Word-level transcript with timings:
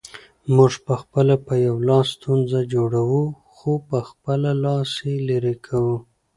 موږ 0.55 0.71
پخپله 0.87 1.35
په 1.45 1.53
یو 1.65 1.75
لاس 1.89 2.07
ستونزه 2.17 2.59
جوړوو، 2.73 3.23
خو 3.53 3.71
په 3.87 3.97
بل 4.23 4.43
لاس 4.63 4.91
یې 5.07 5.15
لیري 5.27 5.55
کوو 5.65 5.95